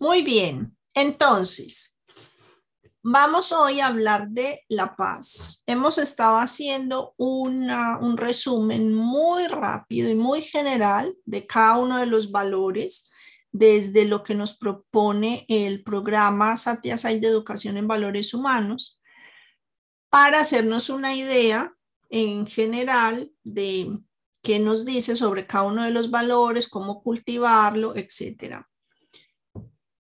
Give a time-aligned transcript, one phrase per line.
[0.00, 2.00] Muy bien, entonces,
[3.02, 5.64] vamos hoy a hablar de la paz.
[5.66, 12.30] Hemos estado haciendo un resumen muy rápido y muy general de cada uno de los
[12.30, 13.10] valores
[13.50, 19.00] desde lo que nos propone el programa Satya Sai de Educación en Valores Humanos
[20.10, 21.74] para hacernos una idea
[22.08, 23.98] en general de
[24.42, 28.67] qué nos dice sobre cada uno de los valores, cómo cultivarlo, etcétera.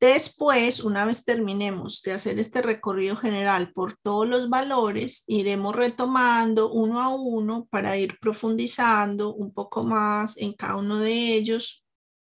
[0.01, 6.71] Después, una vez terminemos de hacer este recorrido general por todos los valores, iremos retomando
[6.71, 11.85] uno a uno para ir profundizando un poco más en cada uno de ellos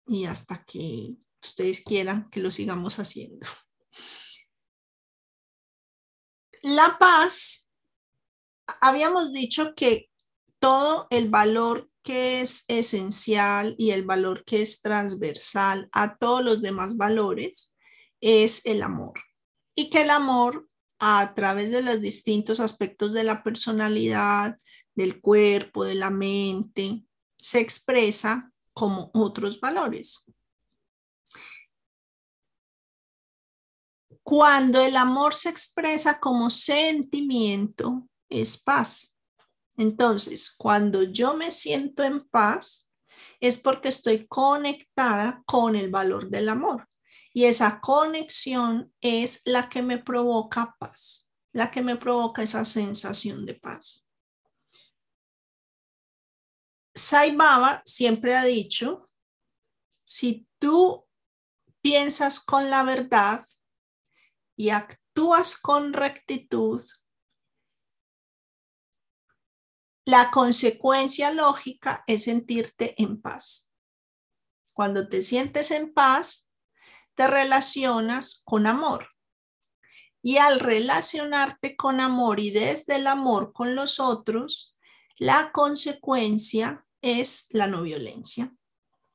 [0.08, 3.46] y hasta que ustedes quieran que lo sigamos haciendo.
[6.62, 7.70] La paz,
[8.80, 10.10] habíamos dicho que
[10.58, 16.62] todo el valor que es esencial y el valor que es transversal a todos los
[16.62, 17.76] demás valores
[18.20, 19.20] es el amor.
[19.74, 24.58] Y que el amor a través de los distintos aspectos de la personalidad,
[24.94, 27.04] del cuerpo, de la mente,
[27.38, 30.26] se expresa como otros valores.
[34.22, 39.09] Cuando el amor se expresa como sentimiento, es paz.
[39.76, 42.92] Entonces, cuando yo me siento en paz,
[43.40, 46.88] es porque estoy conectada con el valor del amor.
[47.32, 53.46] Y esa conexión es la que me provoca paz, la que me provoca esa sensación
[53.46, 54.10] de paz.
[56.94, 59.10] Sai Baba siempre ha dicho,
[60.04, 61.06] si tú
[61.80, 63.46] piensas con la verdad
[64.56, 66.82] y actúas con rectitud,
[70.10, 73.72] La consecuencia lógica es sentirte en paz.
[74.72, 76.50] Cuando te sientes en paz,
[77.14, 79.06] te relacionas con amor.
[80.20, 84.76] Y al relacionarte con amor y desde el amor con los otros,
[85.16, 88.52] la consecuencia es la no violencia.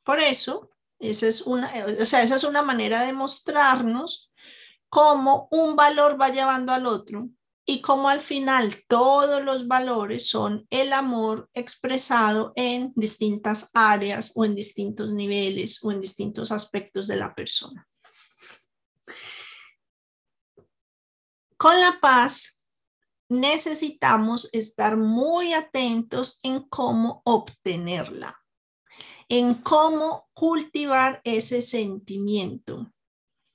[0.01, 4.31] Por eso, esa es una, o sea, esa es una manera de mostrarnos
[4.87, 7.31] cómo un valor va llevando al otro
[7.65, 14.45] y como al final todos los valores son el amor expresado en distintas áreas o
[14.45, 17.87] en distintos niveles o en distintos aspectos de la persona.
[21.57, 22.61] Con la paz
[23.29, 28.39] necesitamos estar muy atentos en cómo obtenerla,
[29.27, 32.93] en cómo cultivar ese sentimiento.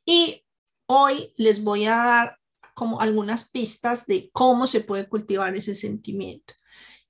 [0.05, 0.45] Y
[0.89, 2.40] hoy les voy a dar
[2.75, 6.55] como algunas pistas de cómo se puede cultivar ese sentimiento.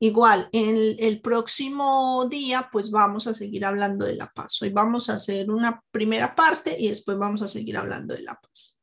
[0.02, 4.60] Igual, en el, próximo día, pues vamos a seguir hablando de la paz.
[4.62, 8.40] Hoy vamos a hacer una primera parte y después vamos a seguir hablando de la
[8.40, 8.80] paz.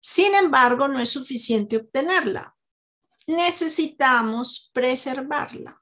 [0.00, 2.52] Sin embargo, no es suficiente obtenerla.
[3.28, 5.80] Necesitamos preservarla.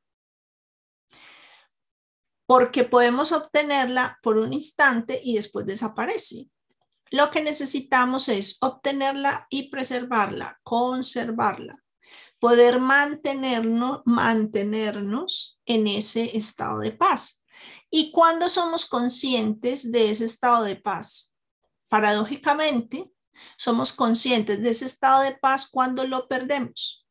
[2.46, 6.50] Porque podemos obtenerla por un instante y después desaparece.
[7.14, 11.80] Lo que necesitamos es obtenerla y preservarla, conservarla,
[12.40, 17.44] poder mantenernos, mantenernos en ese estado de paz.
[17.88, 21.36] ¿Y cuando somos conscientes de ese estado de paz?
[21.86, 23.12] Paradójicamente,
[23.58, 27.06] somos conscientes de ese estado de paz cuando lo perdemos.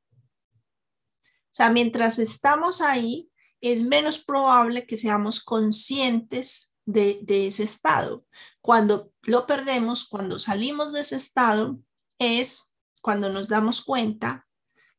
[1.24, 3.30] O sea, mientras estamos ahí,
[3.62, 8.26] es menos probable que seamos conscientes de, de ese estado.
[8.64, 11.80] Cuando lo perdemos, cuando salimos de ese estado,
[12.18, 14.48] es cuando nos damos cuenta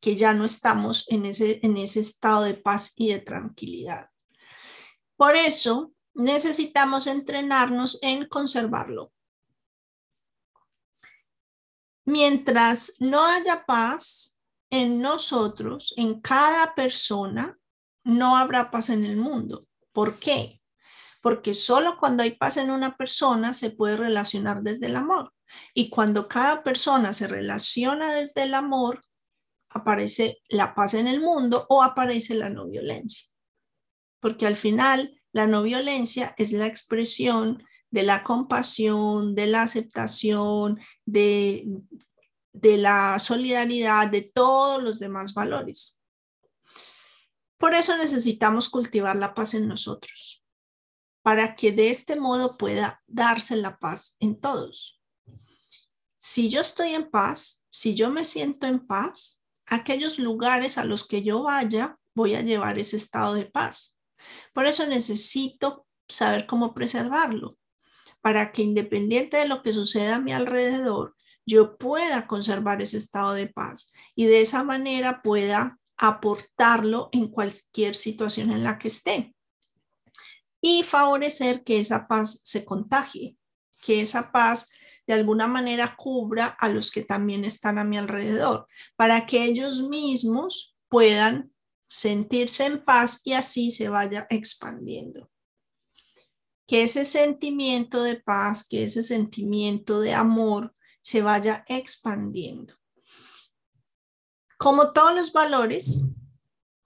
[0.01, 4.11] que ya no estamos en ese, en ese estado de paz y de tranquilidad.
[5.17, 9.15] Por eso necesitamos entrenarnos en conservarlo.
[12.05, 14.39] Mientras no haya paz
[14.69, 17.59] en nosotros, en cada persona,
[18.05, 19.67] no habrá paz en el mundo.
[19.91, 20.61] ¿Por qué?
[21.25, 25.33] Porque solo cuando hay paz en una persona se puede relacionar desde el amor.
[25.73, 29.01] Y cuando cada persona se relaciona desde el amor,
[29.71, 33.25] aparece la paz en el mundo o aparece la no violencia.
[34.21, 40.79] Porque al final la no violencia es la expresión de la compasión, de la aceptación,
[41.07, 41.65] de,
[42.53, 46.03] la solidaridad, de todos los demás valores.
[47.57, 50.44] Por eso necesitamos cultivar la paz en nosotros
[51.25, 55.01] para que de este modo pueda darse la paz en todos.
[56.19, 61.09] Si yo estoy en paz, si yo me siento en paz, aquellos lugares a los
[61.09, 63.99] que yo vaya, voy a llevar ese estado de paz.
[64.53, 67.57] Por eso necesito saber cómo preservarlo,
[68.21, 71.17] para que independiente de lo que suceda a mi alrededor,
[71.47, 77.97] yo pueda conservar ese estado de paz y de esa manera pueda aportarlo en cualquier
[77.97, 79.34] situación en la que esté
[80.67, 83.37] y favorecer que esa paz se contagie,
[83.83, 84.73] que esa paz
[85.07, 88.67] de alguna manera cubra a los que también están a mi alrededor,
[88.97, 91.53] para que ellos mismos puedan
[91.87, 95.31] sentirse en paz y así se vaya expandiendo.
[96.67, 102.73] Que ese sentimiento de paz, que ese sentimiento de amor se vaya expandiendo.
[104.57, 106.01] Como todos los valores,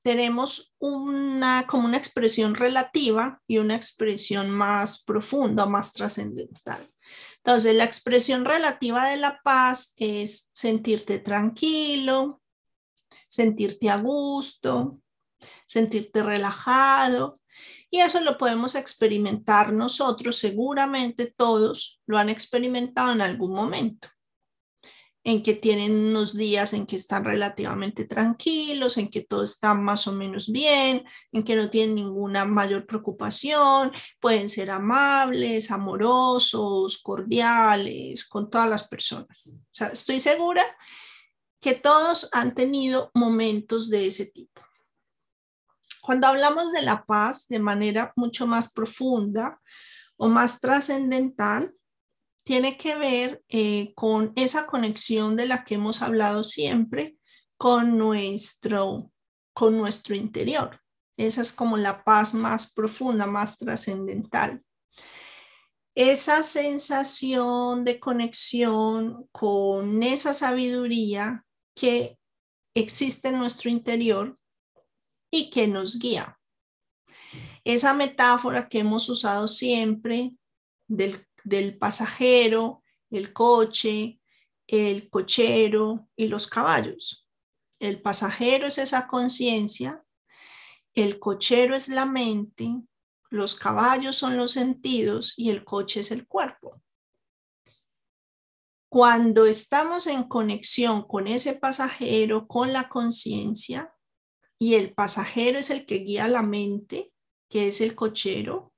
[0.08, 6.90] tenemos una como una expresión relativa y una expresión más profunda, más trascendental.
[7.36, 12.40] Entonces, la expresión relativa de la paz es sentirte tranquilo,
[13.28, 14.98] sentirte a gusto,
[15.66, 17.38] sentirte relajado.
[17.90, 24.08] Y eso lo podemos experimentar nosotros, seguramente todos lo han experimentado en algún momento
[25.24, 30.06] en que tienen unos días en que están relativamente tranquilos, en que todo está más
[30.06, 38.26] o menos bien, en que no tienen ninguna mayor preocupación, pueden ser amables, amorosos, cordiales
[38.26, 39.60] con todas las personas.
[39.60, 40.64] O sea, estoy segura
[41.60, 44.62] que todos han tenido momentos de ese tipo.
[46.00, 49.60] Cuando hablamos de la paz de manera mucho más profunda
[50.16, 51.74] o más trascendental,
[52.48, 57.18] tiene que ver eh, con esa conexión de la que hemos hablado siempre
[57.58, 59.12] con nuestro,
[59.52, 60.80] con nuestro interior.
[61.18, 64.62] Esa es como la paz más profunda, más trascendental.
[65.94, 71.44] Esa sensación de conexión con esa sabiduría
[71.74, 72.18] que
[72.74, 74.38] existe en nuestro interior
[75.30, 76.40] y que nos guía.
[77.62, 80.32] Esa metáfora que hemos usado siempre
[80.86, 84.20] del del pasajero, el coche,
[84.66, 87.26] el cochero y los caballos.
[87.80, 90.04] El pasajero es esa conciencia,
[90.94, 92.68] el cochero es la mente,
[93.30, 96.82] los caballos son los sentidos y el coche es el cuerpo.
[98.90, 103.94] Cuando estamos en conexión con ese pasajero, con la conciencia,
[104.58, 107.12] y el pasajero es el que guía la mente,
[107.48, 108.72] que es el cochero,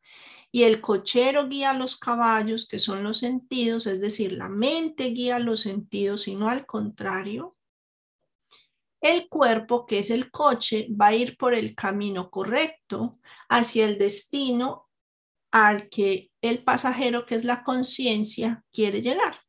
[0.53, 5.39] y el cochero guía los caballos, que son los sentidos, es decir, la mente guía
[5.39, 7.57] los sentidos y no al contrario.
[9.01, 13.19] El cuerpo, que es el coche, va a ir por el camino correcto
[13.49, 14.89] hacia el destino
[15.53, 19.41] al que el pasajero, que es la conciencia, quiere llegar.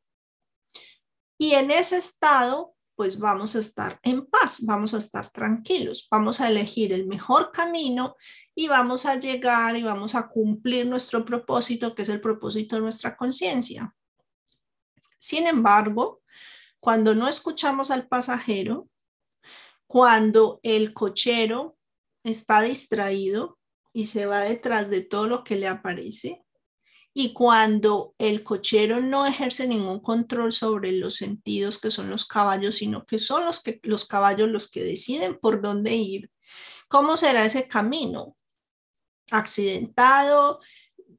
[1.37, 6.39] Y en ese estado, pues vamos a estar en paz, vamos a estar tranquilos, vamos
[6.39, 8.15] a elegir el mejor camino
[8.61, 12.83] y vamos a llegar y vamos a cumplir nuestro propósito, que es el propósito de
[12.83, 13.95] nuestra conciencia.
[15.17, 16.21] Sin embargo,
[16.79, 18.87] cuando no escuchamos al pasajero,
[19.87, 21.75] cuando el cochero
[22.23, 23.57] está distraído
[23.93, 26.45] y se va detrás de todo lo que le aparece,
[27.15, 32.75] y cuando el cochero no ejerce ningún control sobre los sentidos que son los caballos,
[32.75, 36.29] sino que son los, que, los caballos los que deciden por dónde ir,
[36.87, 38.37] ¿cómo será ese camino?
[39.31, 40.59] Accidentado,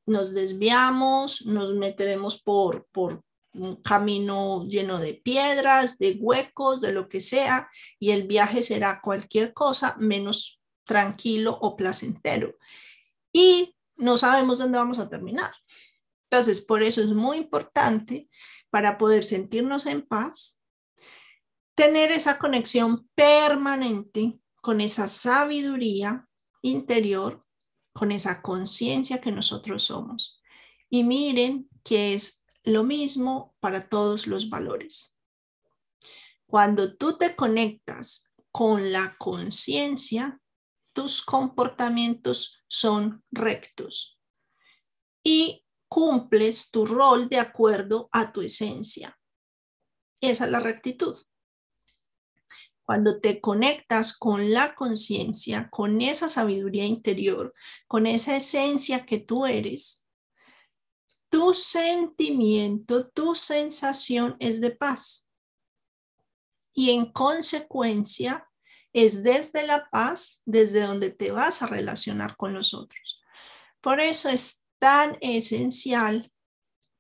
[0.07, 3.23] nos desviamos, nos meteremos por, por
[3.55, 9.01] un camino lleno de piedras, de huecos, de lo que sea, y el viaje será
[9.03, 12.57] cualquier cosa menos tranquilo o placentero.
[13.33, 15.53] Y no sabemos dónde vamos a terminar.
[16.31, 18.29] Entonces, por eso es muy importante
[18.71, 20.63] para poder sentirnos en paz,
[21.75, 26.27] tener esa conexión permanente con esa sabiduría
[26.63, 27.42] interior
[27.93, 30.41] con esa conciencia que nosotros somos.
[30.89, 35.17] Y miren que es lo mismo para todos los valores.
[36.47, 40.41] Cuando tú te conectas con la conciencia,
[40.93, 44.21] tus comportamientos son rectos
[45.25, 49.19] y cumples tu rol de acuerdo a tu esencia.
[50.21, 51.17] Esa es la rectitud.
[52.93, 57.55] Cuando te conectas con la conciencia, con esa sabiduría interior,
[57.89, 60.07] con esa esencia que tú eres,
[61.31, 65.31] tu sentimiento, tu sensación es de paz.
[66.75, 68.47] Y en consecuencia,
[68.93, 73.23] es desde la paz, desde donde te vas a relacionar con los otros.
[73.81, 76.31] Por eso es tan esencial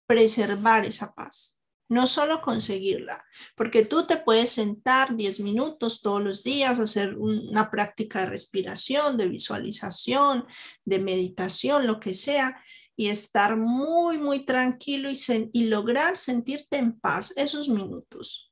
[0.06, 1.61] preservar esa paz
[1.92, 3.22] no solo conseguirla,
[3.54, 9.18] porque tú te puedes sentar 10 minutos todos los días, hacer una práctica de respiración,
[9.18, 10.46] de visualización,
[10.86, 12.64] de meditación, lo que sea,
[12.96, 15.18] y estar muy, muy tranquilo y,
[15.52, 18.50] y lograr sentirte en paz esos minutos.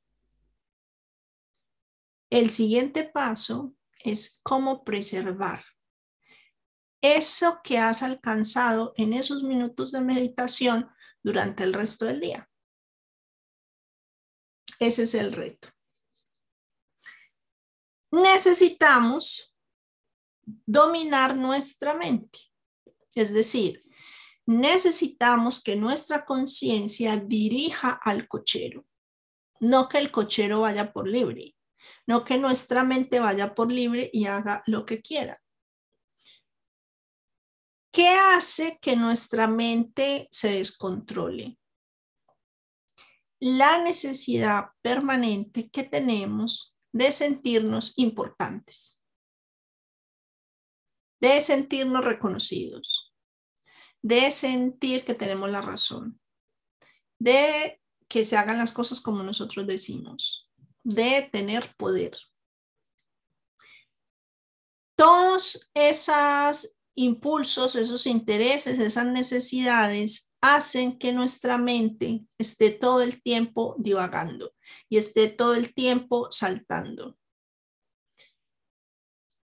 [2.29, 5.65] El siguiente paso es cómo preservar
[7.01, 10.91] eso que has alcanzado en esos minutos de meditación
[11.23, 12.50] durante el resto del día.
[14.81, 15.69] Ese es el reto.
[18.11, 19.55] Necesitamos
[20.67, 22.41] dominar nuestra mente.
[23.15, 23.81] Es decir,
[24.47, 28.87] necesitamos que nuestra conciencia dirija al cochero,
[29.61, 31.55] no que el cochero vaya por libre,
[32.07, 35.41] no que nuestra mente vaya por libre y haga lo que quiera.
[37.93, 41.60] ¿Qué hace que nuestra mente se descontrole?
[43.41, 49.01] La necesidad permanente que tenemos de sentirnos importantes,
[51.21, 53.15] de sentirnos reconocidos,
[54.03, 56.21] de sentir que tenemos la razón,
[57.19, 60.51] de que se hagan las cosas como nosotros decimos,
[60.83, 62.19] de tener poder.
[64.97, 73.77] Todos esas impulsos, esos intereses, esas necesidades hacen que nuestra mente esté todo el tiempo
[73.79, 74.53] divagando
[74.89, 77.17] y esté todo el tiempo saltando.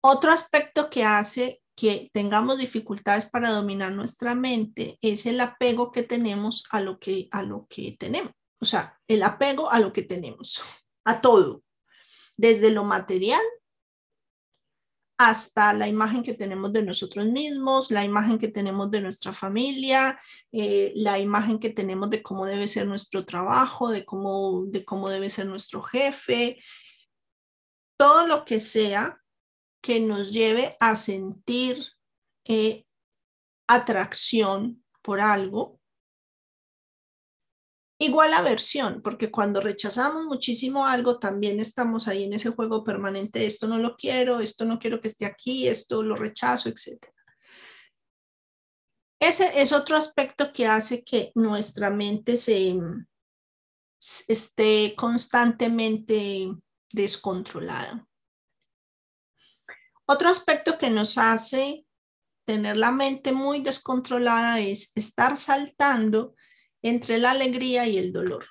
[0.04, 6.02] Otro aspecto que hace que tengamos dificultades para dominar nuestra mente es el apego que
[6.02, 8.32] tenemos a lo que, a lo que tenemos.
[8.60, 10.60] O sea, el apego a lo que tenemos,
[11.04, 11.62] a todo,
[12.36, 13.42] desde lo material
[15.28, 20.20] hasta la imagen que tenemos de nosotros mismos, la imagen que tenemos de nuestra familia,
[20.50, 25.08] eh, la imagen que tenemos de cómo debe ser nuestro trabajo, de cómo, de cómo
[25.08, 26.62] debe ser nuestro jefe,
[27.96, 29.20] todo lo que sea
[29.80, 31.84] que nos lleve a sentir
[32.44, 32.84] eh,
[33.68, 35.80] atracción por algo
[38.02, 43.68] Igual aversión, porque cuando rechazamos muchísimo algo, también estamos ahí en ese juego permanente, esto
[43.68, 47.06] no lo quiero, esto no quiero que esté aquí, esto lo rechazo, etc.
[49.20, 52.76] Ese es otro aspecto que hace que nuestra mente se
[54.26, 56.48] esté constantemente
[56.92, 58.04] descontrolada.
[60.06, 61.86] Otro aspecto que nos hace
[62.44, 66.34] tener la mente muy descontrolada es estar saltando
[66.82, 68.44] entre la alegría y el dolor.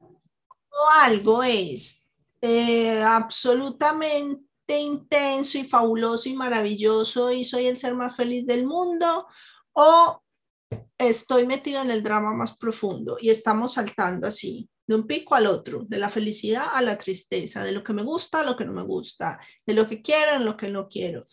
[0.00, 2.08] O algo es
[2.40, 9.26] eh, absolutamente intenso y fabuloso y maravilloso y soy el ser más feliz del mundo
[9.74, 10.22] o
[10.96, 15.46] estoy metido en el drama más profundo y estamos saltando así de un pico al
[15.46, 18.66] otro, de la felicidad a la tristeza, de lo que me gusta a lo que
[18.66, 21.24] no me gusta, de lo que quiero a lo que no quiero.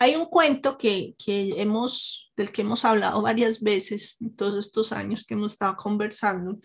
[0.00, 4.92] Hay un cuento que, que hemos, del que hemos hablado varias veces en todos estos
[4.92, 6.58] años que hemos estado conversando.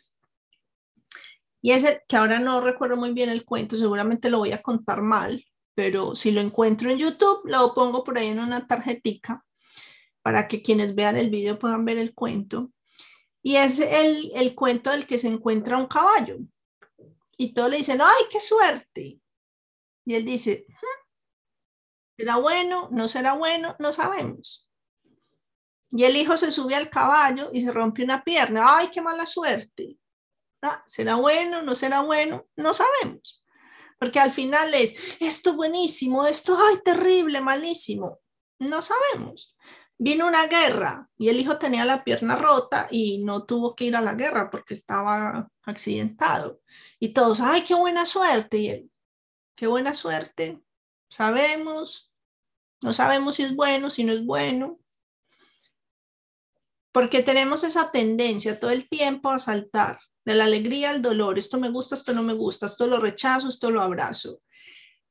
[1.62, 5.04] Y ese que ahora no recuerdo muy bien el cuento, seguramente lo voy a contar
[5.04, 9.46] mal, pero si lo encuentro en YouTube, lo pongo por ahí en una tarjetica
[10.24, 12.72] para que quienes vean el video puedan ver el cuento.
[13.42, 16.38] Y es el, el cuento del que se encuentra un caballo.
[17.38, 19.20] Y todos le dicen, ¡ay, qué suerte!
[20.06, 20.66] Y él dice,
[22.18, 22.90] ¿será bueno?
[22.92, 23.76] ¿No será bueno?
[23.80, 24.70] No sabemos.
[25.92, 28.78] Y el hijo se sube al caballo y se rompe una pierna.
[28.78, 29.98] ¡Ay, qué mala suerte!
[30.62, 31.62] Ah, ¿Será bueno?
[31.62, 32.46] ¿No será bueno?
[32.56, 33.46] No sabemos.
[33.98, 38.20] Porque al final es, esto buenísimo, esto, ay, terrible, malísimo.
[38.60, 39.56] No sabemos
[40.00, 43.96] vino una guerra y el hijo tenía la pierna rota y no tuvo que ir
[43.98, 46.62] a la guerra porque estaba accidentado.
[47.00, 48.58] Y todos, ay, qué buena suerte.
[48.58, 48.92] Y él,
[49.56, 50.64] qué buena suerte.
[51.10, 52.12] Sabemos,
[52.82, 54.80] no sabemos si es bueno, si no es bueno.
[56.94, 61.38] Porque tenemos esa tendencia todo el tiempo a saltar de la alegría al dolor.
[61.38, 64.42] Esto me gusta, esto no me gusta, esto lo rechazo, esto lo abrazo.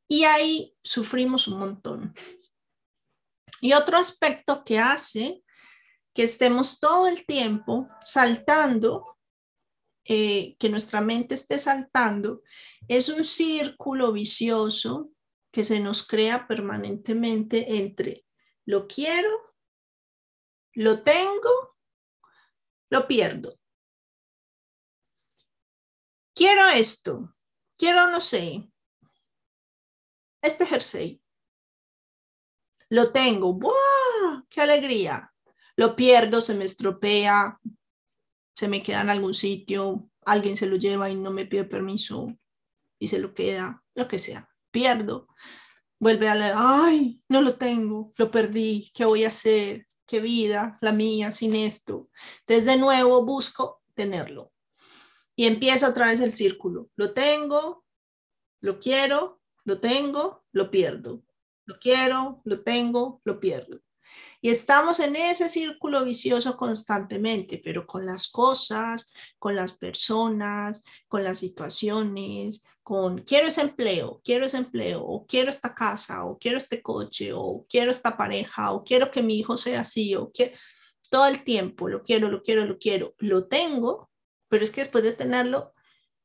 [0.08, 2.14] Y ahí sufrimos un montón.
[3.60, 5.42] Y otro aspecto que hace
[6.14, 9.18] que estemos todo el tiempo saltando,
[10.04, 12.42] eh, que nuestra mente esté saltando,
[12.88, 15.10] es un círculo vicioso
[15.52, 18.24] que se nos crea permanentemente entre
[18.64, 19.54] lo quiero,
[20.74, 21.76] lo tengo,
[22.90, 23.58] lo pierdo.
[26.34, 27.34] Quiero esto,
[27.76, 28.70] quiero, no sé,
[30.42, 31.20] este jersey
[32.90, 34.44] lo tengo, ¡buah!
[34.48, 35.32] ¡Qué alegría!
[35.76, 37.60] Lo pierdo, se me estropea,
[38.54, 42.36] se me queda en algún sitio, alguien se lo lleva y no me pide permiso
[42.98, 44.48] y se lo queda, lo que sea.
[44.70, 45.28] Pierdo,
[46.00, 49.86] vuelve a la, ay, no lo tengo, lo perdí, ¿qué voy a hacer?
[50.08, 52.08] qué vida la mía sin esto.
[52.40, 54.52] Entonces de nuevo busco tenerlo.
[55.36, 56.90] Y empieza otra vez el círculo.
[56.96, 57.84] Lo tengo,
[58.60, 61.22] lo quiero, lo tengo, lo pierdo.
[61.68, 63.78] Lo quiero, lo tengo, lo pierdo.
[64.40, 71.22] Y estamos en ese círculo vicioso constantemente, pero con las cosas, con las personas, con
[71.22, 76.56] las situaciones, con quiero ese empleo, quiero ese empleo, o quiero esta casa, o quiero
[76.56, 80.56] este coche, o quiero esta pareja, o quiero que mi hijo sea así, o quiero
[81.10, 84.08] todo el tiempo, lo quiero, lo quiero, lo quiero, lo tengo,
[84.48, 85.74] pero es que después de tenerlo,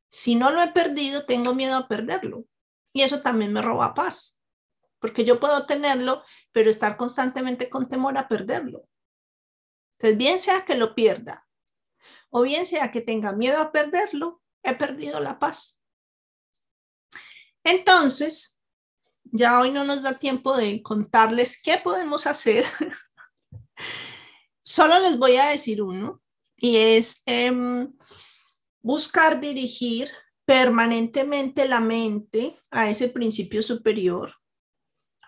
[0.09, 2.45] si no lo he perdido, tengo miedo a perderlo.
[2.93, 4.39] Y eso también me roba paz,
[5.03, 8.87] porque yo puedo tenerlo pero estar constantemente con temor a perderlo.
[9.97, 11.45] Entonces, bien sea que lo pierda
[12.29, 15.83] o bien sea que tenga miedo a perderlo, he perdido la paz.
[17.65, 18.63] Entonces,
[19.25, 22.63] ya hoy no nos da tiempo de contarles qué podemos hacer.
[24.61, 26.21] Solo les voy a decir uno
[26.55, 27.93] y es em,
[28.81, 30.09] buscar dirigir
[30.45, 34.33] permanentemente la mente a ese principio superior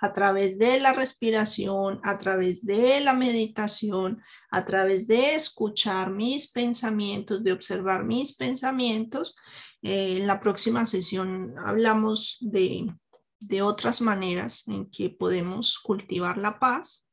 [0.05, 4.21] a través de la respiración, a través de la meditación,
[4.51, 9.35] a través de escuchar mis pensamientos, de observar mis pensamientos.
[9.81, 12.93] Eh, en la próxima sesión hablamos de,
[13.39, 17.07] de otras maneras en que podemos cultivar la paz.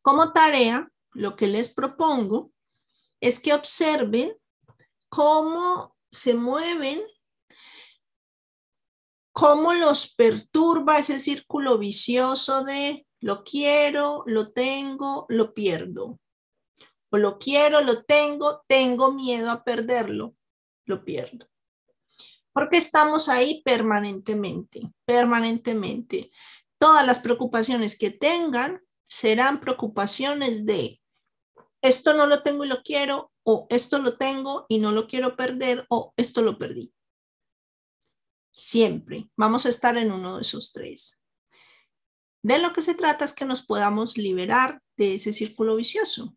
[0.00, 2.50] Como tarea, lo que les propongo
[3.20, 4.32] es que observen
[5.08, 7.02] cómo se mueven
[9.42, 16.20] cómo los perturba ese círculo vicioso de lo quiero, lo tengo, lo pierdo.
[17.10, 20.36] O lo quiero, lo tengo, tengo miedo a perderlo,
[20.86, 21.48] lo pierdo.
[22.52, 26.30] Porque estamos ahí permanentemente, permanentemente.
[26.78, 31.00] Todas las preocupaciones que tengan serán preocupaciones de
[31.80, 35.34] esto no lo tengo y lo quiero, o esto lo tengo y no lo quiero
[35.34, 36.94] perder, o esto lo perdí.
[38.52, 41.18] Siempre vamos a estar en uno de esos tres.
[42.42, 46.36] De lo que se trata es que nos podamos liberar de ese círculo vicioso.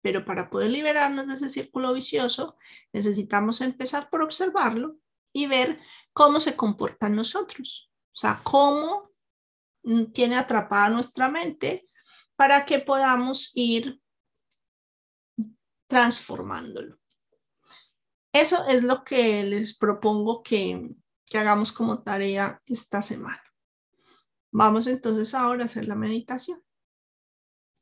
[0.00, 2.56] Pero para poder liberarnos de ese círculo vicioso,
[2.92, 4.98] necesitamos empezar por observarlo
[5.32, 5.80] y ver
[6.12, 7.90] cómo se comporta nosotros.
[8.12, 9.10] O sea, cómo
[10.12, 11.88] tiene atrapada nuestra mente
[12.36, 14.00] para que podamos ir
[15.88, 16.98] transformándolo.
[18.32, 20.94] Eso es lo que les propongo que,
[21.28, 23.42] que hagamos como tarea esta semana.
[24.50, 26.62] Vamos entonces ahora a hacer la meditación.